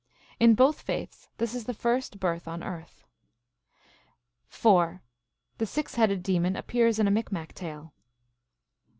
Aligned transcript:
In 0.39 0.55
both 0.55 0.81
faiths 0.81 1.29
this 1.37 1.53
is 1.53 1.65
the 1.65 1.75
first 1.75 2.19
birth 2.19 2.47
on 2.47 2.63
earth. 2.63 3.03
(4.) 4.47 5.03
The 5.59 5.67
six 5.67 5.93
headed 5.93 6.23
demon 6.23 6.55
appears 6.55 6.97
in 6.97 7.07
a 7.07 7.11
Micmac 7.11 7.53
tale. 7.53 7.93